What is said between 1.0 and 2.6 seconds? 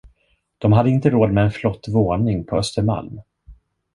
råd med en flott våning på